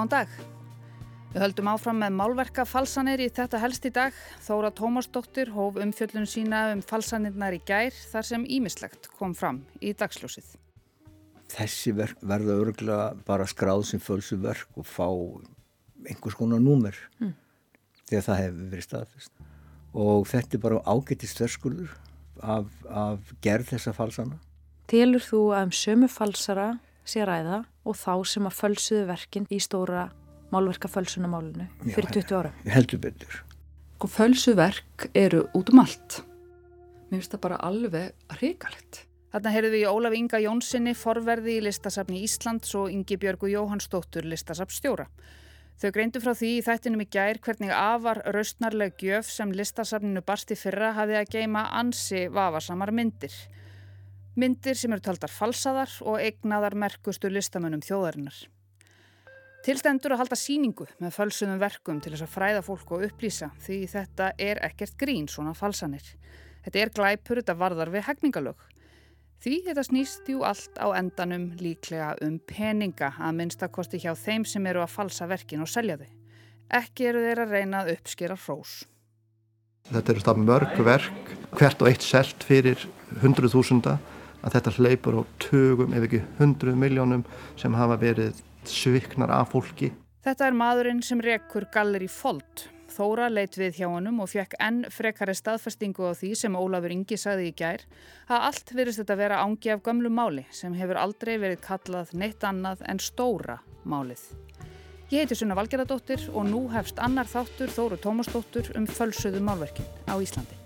[0.00, 0.30] Góðan dag.
[1.34, 4.16] Við höldum áfram með málverka falsanir í þetta helst í dag.
[4.40, 9.92] Þóra Tómasdóttir hóf umfjöllun sína um falsanirnar í gær þar sem ímislegt kom fram í
[9.92, 10.54] dagsljósið.
[11.52, 15.04] Þessi verk verða örgulega bara skráð sem fölsu verk og fá
[16.08, 17.36] einhvers konar númer mm.
[18.08, 19.48] þegar það hefur verið staðfest.
[19.92, 21.92] Og þetta er bara ágættist þörskulur
[22.40, 24.40] af, af gerð þessa falsana.
[24.88, 26.70] Tilur þú að um sömu falsara
[27.10, 30.08] sé ræða og þá sem að fölsuðu verkin í stóra
[30.50, 32.54] málverka fölsunamálunu fyrir 20 ára.
[32.66, 33.42] Heldur betur.
[34.00, 36.22] Og sko, fölsuverk eru út um allt.
[37.10, 39.04] Mér finnst það bara alveg hrigalegt.
[39.30, 44.26] Þarna heyrðum við í Ólaf Inga Jónssoni forverði í listasafni Íslands og Ingi Björgu Jóhannsdóttur
[44.26, 45.06] listasafnstjóra.
[45.80, 50.58] Þau greindu frá því í þættinum í gær hvernig afar raustnarleg gjöf sem listasafninu barsti
[50.58, 53.32] fyrra hafi að geima ansi vafarsamar myndir.
[54.40, 58.36] Myndir sem eru taldar falsaðar og eignaðar merkustu listamönnum þjóðarinnar.
[59.66, 63.80] Tilstendur að halda síningu með fölsuðum verkum til þess að fræða fólk og upplýsa því
[63.92, 66.06] þetta er ekkert grín svona falsanir.
[66.64, 68.62] Þetta er glæpur þetta varðar við hegningalög.
[69.44, 74.68] Því þetta snýst jú allt á endanum líklega um peninga að minnstakosti hjá þeim sem
[74.70, 76.08] eru að falsa verkin og selja þau.
[76.80, 78.78] Ekki eru þeir að reyna að uppskera hrós.
[79.90, 82.86] Þetta eru það mörg verk, hvert og eitt selt fyrir
[83.20, 83.98] hundruð þúsunda
[84.40, 87.24] að þetta hleypur á tögum ef ekki hundruð miljónum
[87.60, 89.92] sem hafa verið sviknar af fólki.
[90.24, 92.68] Þetta er maðurinn sem rekur galleri Folt.
[92.90, 97.16] Þóra leitt við hjá honum og fekk enn frekari staðfestingu á því sem Ólafur Ingi
[97.20, 97.86] sagði í gær
[98.26, 102.44] að allt verist þetta vera ángi af gamlu máli sem hefur aldrei verið kallað neitt
[102.44, 104.26] annað en stóra málið.
[105.10, 110.14] Ég heiti Sunna Valgeradóttir og nú hefst annar þáttur Þóru Tómasdóttur um fölsuðu málverkin á
[110.18, 110.59] Íslandi.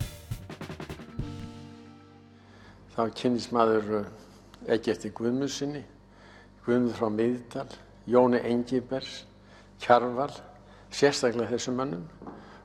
[2.95, 4.05] Þá kynnis maður
[4.71, 5.83] ekki eftir Guðmusinni,
[6.65, 7.73] Guðmur frá Miðdal
[8.07, 9.25] Jóni Engibers,
[9.81, 10.31] Kjarval,
[10.93, 12.05] sérstaklega þessum mannum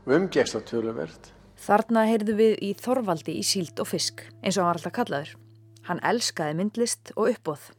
[0.03, 1.31] og umgæst á töluvert.
[1.59, 5.31] Þarna heyrðu við í Þorvaldi í síld og fisk, eins og hann var alltaf kallaður.
[5.87, 7.69] Hann elskaði myndlist og uppbóð.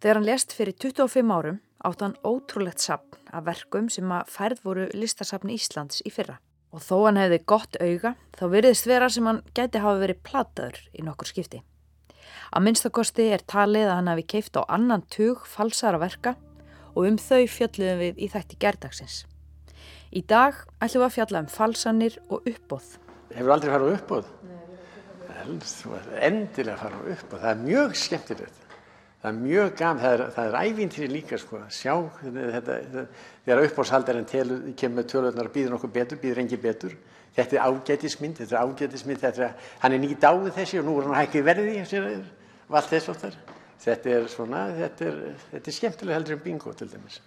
[0.00, 1.58] Þegar hann lest fyrir 25 árum
[1.88, 6.36] átt hann ótrúlegt sapn af verkum sem að færð voru listasapni Íslands í fyrra.
[6.70, 10.84] Og þó hann hefði gott auga, þá veriðist vera sem hann gæti hafa verið plataður
[10.92, 11.64] í nokkur skipti.
[12.50, 16.36] Að minnstakosti er talið að hann hafi keift á annan tug falsara verka
[16.94, 19.20] og um þau fjalluðum við í þætti gerdagsins.
[20.10, 22.88] Í dag ætlum við að fjalla um falsanir og uppbóð.
[23.34, 24.32] Hefur aldrei farið á uppbóð?
[26.20, 27.44] Endilega farið á uppbóð.
[27.44, 28.59] Það er mjög skemmtilegt.
[29.20, 31.92] Það er mjög gafn, það er, er ævintýri líka sko sjá
[32.24, 32.76] þetta,
[33.44, 36.96] þegar uppbóðshaldarinn kemur tölvöldnar og býður nokkuð betur, býður engi betur.
[37.36, 40.98] Þetta er ágætismynd, þetta er ágætismynd, þetta er, hann er nýtt áður þessi og nú
[40.98, 42.20] er hann hækkið verðið í
[42.70, 43.40] og allt þess og þar
[43.84, 45.20] þetta er svona, þetta er,
[45.50, 47.20] þetta er skemmtilega heldur en bingo til dæmis.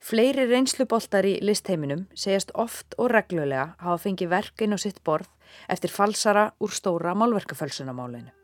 [0.00, 5.28] Fleiri reynsluboltar í listheiminum segjast oft og reglulega hafa fengið verkin og sitt borð
[5.68, 8.39] eftir falsara úr stóra málverkafölsunamálinu.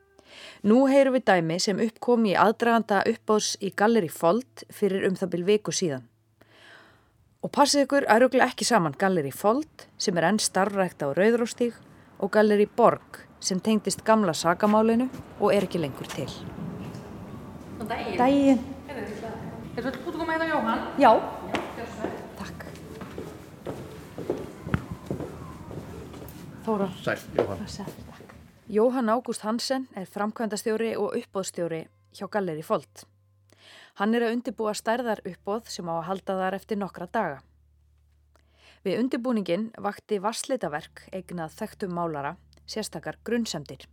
[0.67, 5.33] Nú heyrum við dæmi sem uppkom í aðdraganda uppbóðs í Galleri Fold fyrir um það
[5.35, 6.05] byrj viku síðan.
[7.45, 11.77] Og passið ykkur aðruglega ekki saman Galleri Fold sem er enn starfrækt á Rauðróstíg
[12.19, 16.31] og Galleri Borg sem tengdist gamla sagamálinu og er ekki lengur til.
[17.87, 18.19] Góðan daginn.
[18.19, 18.65] Daginn.
[19.77, 20.85] Er þú út að koma hérna Jóhann?
[20.99, 21.11] Já.
[21.53, 22.07] Já
[22.41, 22.67] Takk.
[26.67, 26.91] Þóra.
[27.05, 27.67] Sæl, Jóhann.
[27.69, 28.16] Sæl.
[28.69, 31.85] Jóhann Ágúst Hansen er framkvæmdastjóri og uppbóðstjóri
[32.19, 33.05] hjá Galleri Folt.
[33.95, 37.37] Hann er að undibúa stærðar uppbóð sem á að halda þar eftir nokkra daga.
[38.83, 42.33] Við undibúningin vakti vasslitaverk eignað þekktum málara,
[42.67, 43.85] sérstakar grunnsemdir.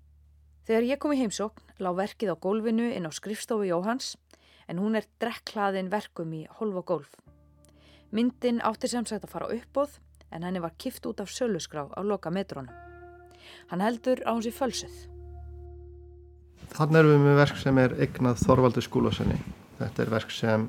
[0.65, 4.15] Þegar ég kom í heimsókn lág verkið á gólfinu inn á skrifstofu Jóhans
[4.65, 7.13] en hún er drekklaðin verkum í holv og gólf.
[8.09, 9.99] Myndin átti sem sagt að fara uppóð
[10.33, 12.73] en henni var kift út af sölusgrá á loka metrónum.
[13.71, 14.95] Hann heldur á hans í fölsuð.
[16.73, 19.37] Þannig erum við með verk sem er eignað Þorvaldur skúlasenni.
[19.77, 20.67] Þetta er verk sem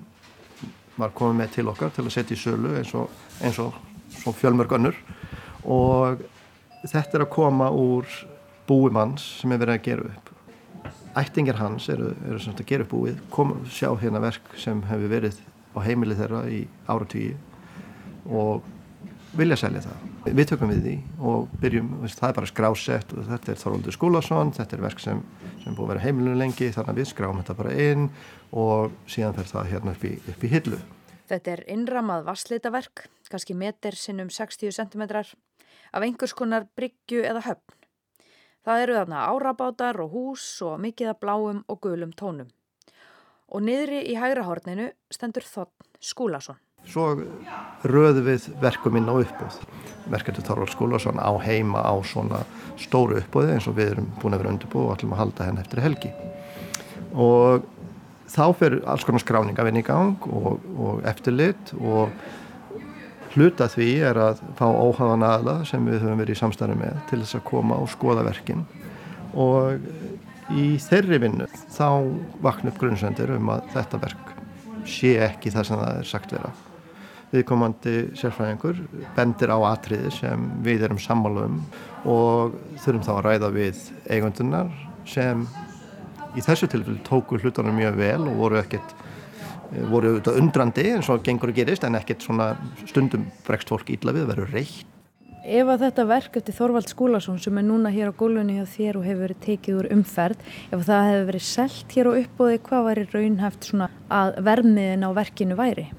[1.00, 3.10] var komið með til okkar til að setja í sölu eins og,
[3.42, 4.98] eins og fjölmörg önnur
[5.64, 6.22] og
[6.84, 8.06] þetta er að koma úr
[8.68, 10.30] búi manns sem er verið að gera upp
[11.18, 15.40] ættingar hans eru, eru að gera upp búið kom sjá hérna verk sem hefur verið
[15.74, 17.34] á heimili þeirra í áratvíi
[18.30, 18.62] og
[19.38, 20.94] vilja selja það við tökum við því
[21.30, 25.22] og byrjum það er bara skrásett og þetta er Þorvaldur Skúlason þetta er verk sem,
[25.62, 28.08] sem búið að vera heimilinu lengi þannig að við skráum þetta bara inn
[28.52, 30.82] og síðan fer það hérna upp í, upp í hillu
[31.24, 37.80] Þetta er innramað vasslitaverk kannski meter sinnum 60 cm af einhvers konar bryggju eða höfn
[38.64, 42.48] Það eru þarna árabátar og hús og mikið af bláum og gulum tónum.
[43.52, 46.56] Og niðri í hægra horninu stendur Þotn Skúlason.
[46.90, 47.10] Svo
[47.88, 49.60] röðu við verkum inn á uppbúð.
[50.12, 52.42] Verkefni Þorvald Skúlason á heima á svona
[52.80, 55.60] stóru uppbúði eins og við erum búin að vera undirbúið og ætlum að halda henn
[55.62, 56.12] eftir helgi.
[57.14, 57.64] Og
[58.30, 62.12] þá fer alls konar skráningavinn í gang og, og eftirlit og
[63.34, 67.20] hluta því er að fá óháðan aðla sem við höfum verið í samstæðu með til
[67.22, 68.62] þess að koma og skoða verkin
[69.34, 71.88] og í þeirri vinnu þá
[72.44, 74.30] vakna upp grunnsendir um að þetta verk
[74.86, 76.52] sé ekki það sem það er sagt vera.
[77.32, 78.82] Viðkomandi sérfræðingur
[79.16, 81.60] bendir á atriði sem við erum sammálum
[82.04, 82.54] og
[82.84, 83.80] þurfum þá að ræða við
[84.12, 84.70] eigundunar
[85.08, 85.46] sem
[86.34, 91.10] í þessu tilfellu tóku hlutunum mjög vel og voru ekkert eh, voru auðvitað undrandi eins
[91.12, 92.52] og gengur að gerist en ekkert svona
[92.84, 94.90] stundum bregst fólk ítla við að vera reitt.
[95.44, 98.96] Ef að þetta verk eftir Þorvald Skúlason sem er núna hér á gólunni hjá þér
[98.96, 102.86] og hefur verið tekið úr umferð, ef það hefur verið selt hér og uppbóði, hvað
[102.88, 105.90] væri raunhæft svona að vermiðin á verkinu væri?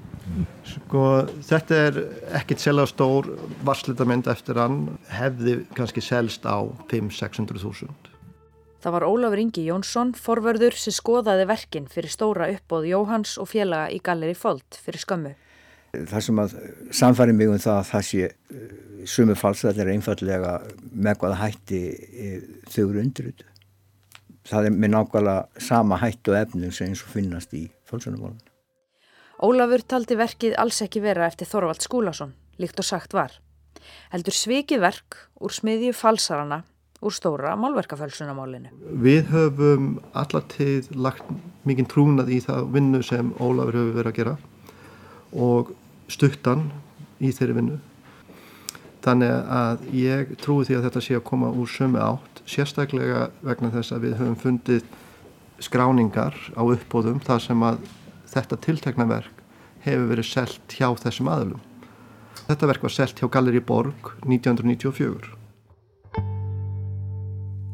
[0.68, 1.04] Sko
[1.46, 2.00] þetta er
[2.38, 3.30] ekkert selja stór
[3.66, 6.60] varslitamind eftir hann hefði kannski selst á
[6.90, 8.12] 5-600 þúsund.
[8.84, 13.90] Það var Ólafur Ingi Jónsson, forverður sem skoðaði verkin fyrir stóra uppbóð Jóhans og félaga
[13.90, 15.34] í Galleri Folt fyrir skömmu.
[15.96, 16.56] Það sem að
[16.94, 18.78] samfæri mig um það að það sé eh,
[19.08, 20.58] sumu falsættir einfallega
[20.92, 23.30] með hvaða hætti eh, þau eru undir
[24.46, 28.38] það er með nákvæmlega sama hættu og efnum sem eins og finnast í falsunumólun.
[29.36, 33.34] Ólafur taldi verkið alls ekki vera eftir Þorvald Skúlason, líkt og sagt var.
[34.08, 36.62] Heldur svikið verk úr smiðju falsarana
[37.04, 38.70] úr stóra málverkafölsunamálinu.
[39.04, 41.28] Við höfum allatíð lagt
[41.68, 44.36] mikið trúnað í það vinnu sem Ólafur hefur verið að gera
[45.36, 45.74] og
[46.08, 46.70] stuttan
[47.20, 47.76] í þeirri vinnu.
[49.04, 53.70] Þannig að ég trúi því að þetta sé að koma úr sömu átt, sérstaklega vegna
[53.76, 54.88] þess að við höfum fundið
[55.62, 57.84] skráningar á uppbóðum þar sem að
[58.30, 59.42] þetta tiltekna verk
[59.86, 61.62] hefur verið selt hjá þessum aðlum.
[62.46, 65.34] Þetta verk var selt hjá Galleri Borg 1994.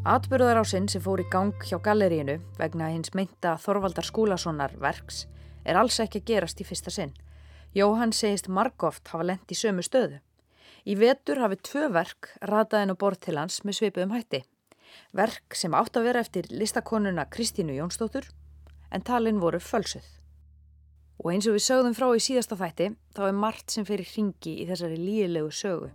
[0.03, 5.29] Atbyrðarásinn sem fór í gang hjá gallerínu vegna hins meinta Þorvaldar Skúlasonar verks
[5.63, 7.13] er alls ekki að gerast í fyrsta sinn.
[7.73, 10.19] Jóhann segist margóft hafa lendt í sömu stöðu.
[10.83, 14.43] Í vetur hafið tvö verk rataðin og borð til hans með sveipuðum hætti.
[15.15, 18.27] Verk sem átt að vera eftir listakonuna Kristínu Jónsdóttur
[18.91, 20.22] en talin voru fölsuð.
[21.21, 24.55] Og eins og við sögðum frá í síðasta þætti þá er margt sem fyrir hringi
[24.63, 25.91] í þessari líilegu sögu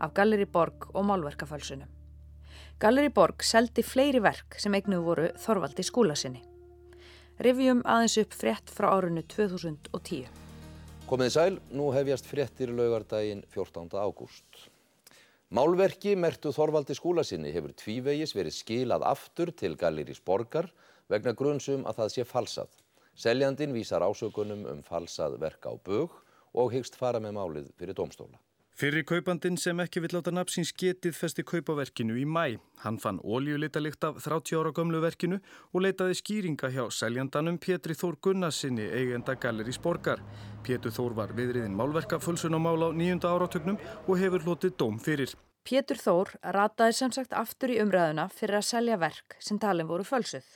[0.00, 1.88] af Galleri Borg og Málverkafölsunum.
[2.80, 6.40] Galleri Borg seldi fleiri verk sem eignuð voru Þorvaldi skúlasinni.
[7.44, 10.30] Rivjum aðeins upp frétt frá árunnu 2010.
[11.10, 13.90] Komiði sæl, nú hefjast fréttir laugardaginn 14.
[13.98, 14.70] ágúst.
[15.50, 20.68] Málverki mertu Þorvaldi skúlasinni hefur tvívegis verið skilað aftur til Galleris Borgar
[21.10, 22.70] vegna grunnsum að það sé falsað.
[23.20, 26.12] Seljandin vísar ásökunum um falsað verk á bög
[26.56, 28.38] og hyggst fara með málið fyrir domstóla.
[28.80, 32.56] Fyrir kaupandin sem ekki vill láta nafnsins getið festi kaupaverkinu í mæ.
[32.80, 35.36] Hann fann óljulitalikt af 30 ára gömlu verkinu
[35.74, 40.24] og leitaði skýringa hjá seljandanum Pétri Þór Gunnarsinni eigenda Gallerís Borgar.
[40.64, 43.76] Pétur Þór var viðriðin málverka fullsunamál á nýjunda áratögnum
[44.06, 45.36] og hefur hlotið dóm fyrir.
[45.68, 50.08] Pétur Þór rataði sem sagt aftur í umræðuna fyrir að selja verk sem talin voru
[50.08, 50.46] fölsuð.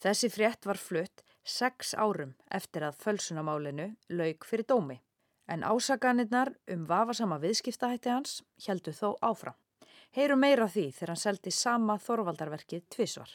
[0.00, 4.98] Þessi frétt var flutt sex árum eftir að fölsunamálinu laug fyrir dómi
[5.48, 9.56] en ásaganirnar um vafasama viðskiptahætti hans heldu þó áfram.
[10.12, 13.30] Heyrum meira því þegar hann seldi sama þorvaldarverkið tvísvar.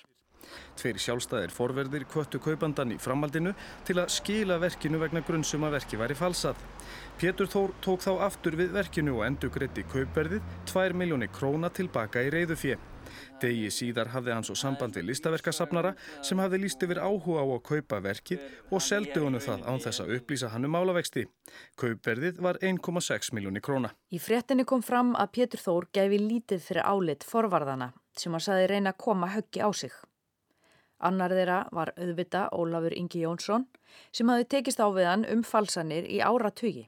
[0.80, 3.54] Tveir sjálfstæðir forverðir kvöttu kaupandan í framhaldinu
[3.88, 6.60] til að skila verkinu vegna grunnsum að verki væri falsað.
[7.20, 12.26] Pétur Þór tók þá aftur við verkinu og endur greiti kaupverðið 2 miljóni króna tilbaka
[12.26, 12.90] í reyðufið.
[13.42, 15.94] Degi síðar hafði hann svo samband við listaverkasafnara
[16.26, 20.04] sem hafði líst yfir áhuga á að kaupa verkið og seldu honu það án þess
[20.04, 21.26] að upplýsa hann um málavexti.
[21.80, 23.94] Kaupverðið var 1,6 miljóni króna.
[24.14, 28.70] Í fréttinni kom fram að Pétur Þór gefi lítið fyrir álit forvarðana sem hann saði
[28.70, 29.94] reyna að koma höggi á sig.
[31.04, 33.68] Annar þeirra var auðvita Ólafur Ingi Jónsson
[34.12, 36.88] sem hafi tekist á við hann um falsanir í áratugi.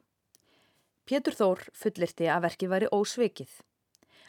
[1.06, 3.58] Pétur Þór fullirti að verkið væri ósvikið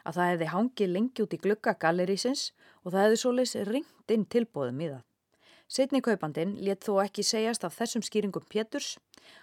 [0.07, 2.51] að það hefði hangið lengi út í glugga gallerísins
[2.83, 5.03] og það hefði svoleis ringt inn tilbóðum í það.
[5.67, 8.93] Setni kaupandin let þó ekki segjast af þessum skýringum Péturs.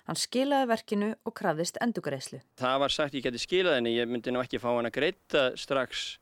[0.08, 2.40] Hann skilaði verkinu og krafðist endugreislu.
[2.56, 5.42] Það var sagt ég geti skilað henni, ég myndi nú ekki fá hann að greita
[5.60, 6.14] strax.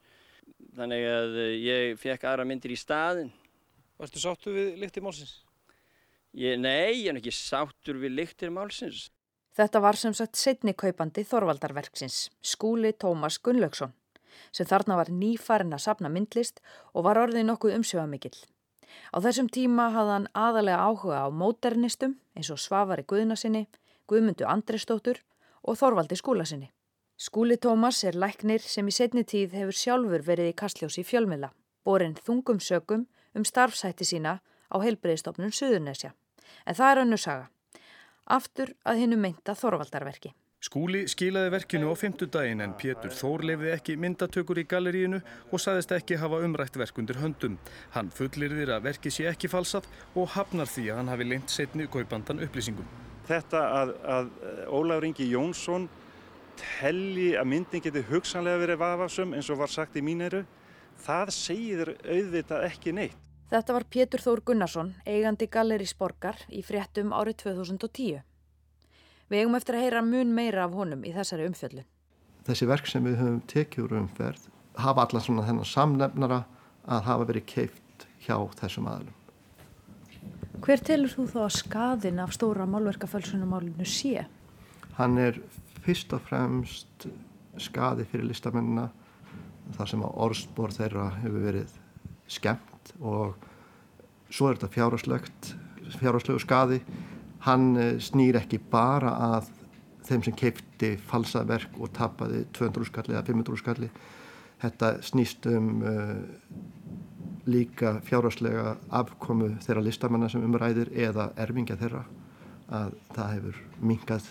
[0.75, 3.31] Þannig að ég fekk aðra myndir í staðin.
[4.01, 5.41] Vartu sáttur við lyktir málsins?
[6.33, 9.11] Ég, nei, ég er ekki sáttur við lyktir málsins.
[9.53, 13.93] Þetta var sem sagt setni kaupandi Þorvaldarverksins, skúli Tómas Gunnlaugsson
[14.53, 16.61] sem þarna var nýfarinn að sapna myndlist
[16.97, 18.37] og var orðið nokkuð umsjöfamikill.
[19.13, 23.67] Á þessum tíma hafði hann aðalega áhuga á móternistum eins og Svavari Guðnasinni,
[24.09, 25.23] Guðmundu Andrestóttur
[25.63, 26.71] og Þorvaldi skúlasinni.
[27.17, 31.53] Skúli Tómas er læknir sem í setni tíð hefur sjálfur verið í kastljósi fjölmila,
[31.85, 34.39] borinn þungum sökum um starfsætti sína
[34.73, 36.12] á heilbreyðstofnun Suðurnesja.
[36.67, 37.49] En það er önnu saga.
[38.27, 40.33] Aftur að hinnu mynda Þorvaldarverki.
[40.62, 45.19] Skúli skilaði verkinu á fymtudaginn en Pétur Þór lefði ekki myndatökur í galleríinu
[45.51, 47.57] og saðist ekki hafa umrætt verk undir höndum.
[47.97, 51.89] Hann fullirðir að verkið sé ekki falsað og hafnar því að hann hafi lengt setni
[51.91, 52.87] kaupandan upplýsingum.
[53.27, 54.31] Þetta að, að
[54.71, 55.89] Ólafur Ingi Jónsson
[56.62, 60.45] telli að myndin geti hugsanlega verið vafasum eins og var sagt í míniru,
[61.01, 63.19] það segir auðvitað ekki neitt.
[63.53, 68.23] Þetta var Pétur Þór Gunnarsson, eigandi Gallerís Borgar í fréttum árið 2010.
[69.29, 71.85] Við eigum eftir að heyra mun meira af honum í þessari umfjöldun.
[72.47, 74.49] Þessi verk sem við höfum tekjur umferð
[74.81, 76.39] hafa allar svona þennan samnefnara
[76.89, 79.19] að hafa verið keift hjá þessum aðlum.
[80.63, 84.27] Hver telur þú þá að skadin af stóra málverkafölsunumálinu sé?
[84.97, 85.41] Hann er
[85.83, 87.07] fyrst og fremst
[87.61, 88.89] skadi fyrir listamennina
[89.76, 91.79] þar sem að orðsbor þeirra hefur verið
[92.31, 93.49] skemmt og
[94.33, 95.52] svo er þetta fjárháslegt,
[96.00, 96.81] fjárháslegu skadi
[97.47, 99.50] hann eh, snýr ekki bara að
[100.07, 103.88] þeim sem keipti falsaverk og tapaði 200 skalli eða 500 skalli.
[104.62, 106.11] Þetta snýst um uh,
[107.50, 112.05] líka fjárháslega afkomu þeirra listamanna sem umræðir eða erfingja þeirra
[112.73, 114.29] að það hefur mingað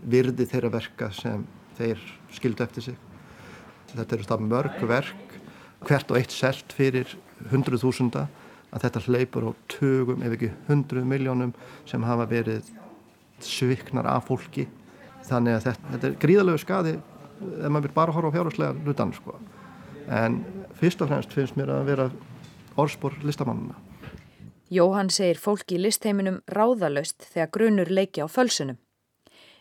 [0.00, 1.44] virði þeirra verka sem
[1.76, 2.00] þeir
[2.32, 3.09] skildu eftir sig
[3.96, 5.36] þetta eru það mörg verk
[5.86, 7.16] hvert og eitt selt fyrir
[7.50, 8.26] hundruð þúsunda
[8.70, 11.54] að þetta hleypur á tögum ef ekki hundruð miljónum
[11.88, 12.68] sem hafa verið
[13.40, 14.66] sviknar af fólki.
[15.24, 16.92] Þannig að þetta, þetta er gríðalögur skadi
[17.40, 19.38] ef maður vil bara horfa á fjárhagslega lutan sko.
[20.08, 20.44] en
[20.74, 22.10] fyrst og fremst finnst mér að vera
[22.80, 23.76] orðspor listamannuna
[24.70, 28.78] Jóhann segir fólki í listheiminum ráðalöst þegar grunur leiki á fölsunum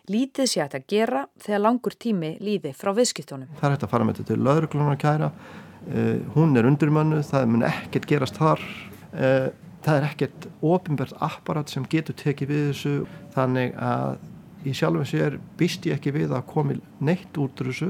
[0.09, 3.49] Lítið sé að þetta gera þegar langur tími líði frá viðskiptunum.
[3.59, 7.49] Það er hægt að fara með þetta til löðurklunar kæra, uh, hún er undirmönnu, það
[7.53, 8.63] mun ekkert gerast þar.
[9.09, 9.49] Eh,
[9.85, 12.93] það er ekkert ofinbært apparat sem getur tekið við þessu.
[13.33, 17.89] Þannig að í sjálfum sér býst ég ekki við að komi neitt út úr þessu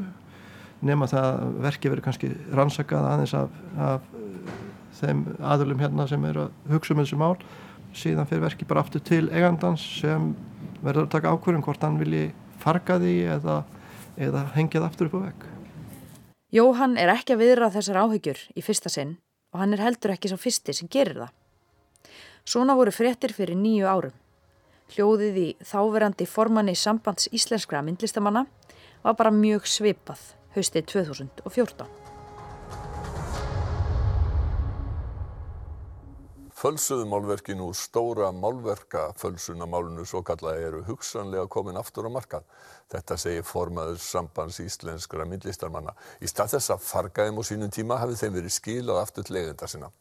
[0.86, 4.54] nema það verkið verið kannski rannsakað aðeins af, af eh,
[5.00, 7.34] þeim aðlum hérna sem er að hugsa um þessu mál.
[7.96, 10.32] Síðan fyrir verkið bara aftur til eigandans sem
[10.84, 12.26] verður að taka ákvörðum hvort hann vilji
[12.60, 13.62] farga því eða,
[14.18, 15.50] eða hengja það aftur upp á vekk
[16.50, 19.20] Jóhann er ekki að viðra þessar áhyggjur í fyrsta sinn
[19.54, 21.36] og hann er heldur ekki svo fyrsti sem gerir það.
[22.42, 24.16] Svona voru fréttir fyrir nýju árum.
[24.90, 28.48] Hljóðið í þáverandi formanni sambands íslenskra myndlistamanna
[29.04, 32.09] var bara mjög svipað haustið 2014.
[36.60, 42.44] Fölsuðu málverkin úr stóra málverka fölsunamálunu svo kalla eru hugsanlega komin aftur á markað.
[42.92, 45.94] Þetta segir formaður sambands íslenskra myndlistarmanna.
[46.20, 49.72] Í stað þess að fargaðum á sínum tíma hafi þeim verið skilað aftur til leiðenda
[49.72, 49.92] sinna.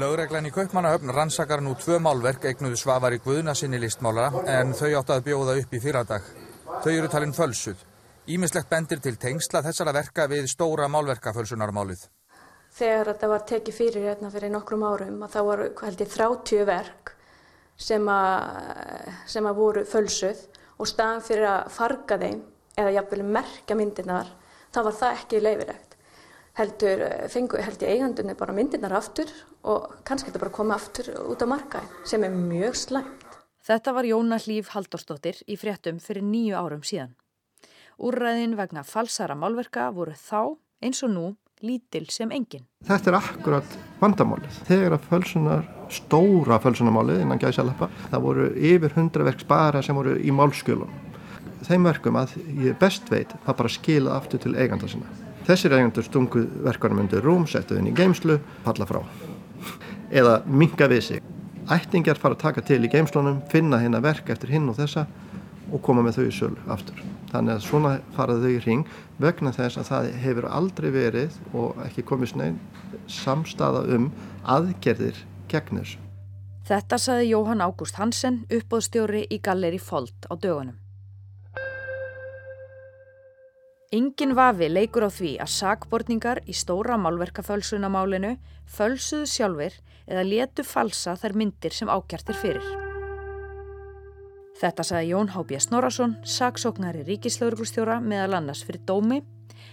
[0.00, 5.12] Lögreglan í Kaupmannahöfn rannsakar nú tvö málverk eignuðu Svavari Guðna sinni listmálara en þau átt
[5.12, 6.34] að bjóða upp í fyrradag.
[6.80, 7.84] Þau eru talinn fölsuð.
[8.32, 12.08] Ímislegt bendir til tengsla þessara verka við stóra málverkafölsunarmálið
[12.74, 16.68] þegar þetta var tekið fyrir hérna fyrir nokkrum árum að þá var held ég 30
[16.68, 17.14] verk
[17.76, 20.44] sem að, sem að voru fölsuð
[20.78, 22.40] og staðan fyrir að farga þeim
[22.78, 24.30] eða jafnvel merka myndirnar
[24.74, 25.94] þá var það ekki leifilegt
[26.58, 27.02] heldur
[27.32, 29.30] fengu held ég eigandunni bara myndirnar aftur
[29.66, 33.22] og kannski þetta bara koma aftur út á markaði sem er mjög slæmt.
[33.64, 37.14] Þetta var Jóna Hlýf Halldórsdóttir í fréttum fyrir nýju árum síðan.
[37.98, 40.54] Úrræðin vegna falsara málverka voru þá
[40.84, 41.26] eins og nú
[41.62, 42.64] lítil sem engin.
[42.84, 44.60] Þetta er akkurat vandamálið.
[44.68, 50.16] Þegar að fölsunar, stóra fölsunamálið innan gæsalappa, það voru yfir hundra verk spara sem voru
[50.18, 50.90] í málskjölun.
[51.64, 55.08] Þeim verkum að ég best veit það bara skila aftur til eiganda sinna.
[55.44, 59.00] Þessir eigendur stungu verkanum undir rúm, settu þinn í geimslu, falla frá.
[60.12, 61.26] Eða minga við sig.
[61.72, 65.06] Ættingar fara að taka til í geimslunum, finna hérna verk eftir hinn og þessa
[65.72, 67.02] og koma með þau í sölu aftur.
[67.32, 71.80] Þannig að svona faraðu þau í ring vegna þess að það hefur aldrei verið og
[71.86, 72.60] ekki komið snein
[73.10, 74.10] samstaða um
[74.44, 75.18] aðgerðir
[75.50, 76.00] gegn þessu.
[76.64, 80.78] Þetta saði Jóhann Ágúst Hansen, uppbóðstjóri í Galleri Folt á dögunum.
[83.94, 88.32] Engin vafi leikur á því að sakbortningar í stóra málverkafölsunamálinu
[88.66, 89.76] fölsuðu sjálfur
[90.08, 92.83] eða letu falsa þær myndir sem ákjartir fyrir.
[94.54, 99.22] Þetta sagði Jón Hábjörn Snorarsson, saksóknari ríkislauglustjóra meðal annars fyrir dómi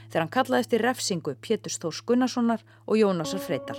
[0.10, 3.78] þegar hann kallaði eftir refsingu Pétur Stórs Gunnarssonar og Jónasar Freital.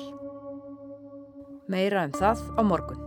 [1.66, 3.02] Meira um það á morgun.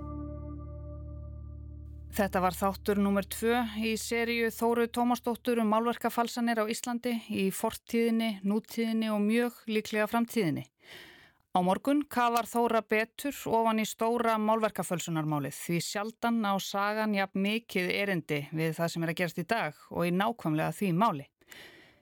[2.15, 8.37] Þetta var þáttur nummer tvö í sériu Þóru Tómasdóttur um málverkafalsanir á Íslandi í fortíðinni,
[8.47, 10.63] nútíðinni og mjög líklega framtíðinni.
[11.55, 17.87] Á morgun kafar Þóra betur ofan í stóra málverkafölsunarmálið því sjaldan á sagan jafn mikið
[17.95, 21.29] erindi við það sem er að gerast í dag og í nákvæmlega því máli.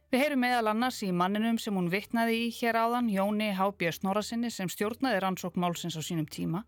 [0.09, 4.49] Við heyrum meðal annars í manninum sem hún vittnaði í hér áðan, Jóni Hábjörn Snorasinni
[4.49, 6.63] sem stjórnaði rannsók málsins á sínum tíma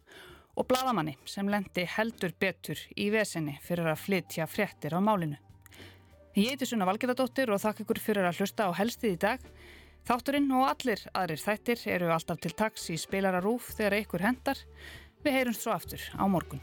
[0.54, 5.42] og bladamanni sem lendi heldur betur í vesenni fyrir að flytja fréttir á málinu.
[6.38, 9.44] Ég heiti Sunna Valgerðardóttir og þakk ykkur fyrir að hlusta á helstið í dag.
[10.06, 14.60] Þátturinn og allir aðrir þættir eru alltaf til taks í spilararúf þegar ykkur hendar.
[15.26, 16.62] Við heyrumst svo aftur á morgun.